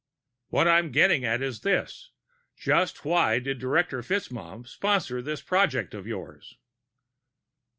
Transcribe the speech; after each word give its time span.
"What 0.49 0.67
I'm 0.67 0.91
getting 0.91 1.23
at 1.25 1.43
is 1.43 1.59
this: 1.61 2.09
just 2.57 3.05
why 3.05 3.37
did 3.37 3.59
Director 3.59 4.01
FitzMaugham 4.01 4.65
sponsor 4.67 5.21
this 5.21 5.43
project 5.43 5.93
of 5.93 6.07
yours?" 6.07 6.57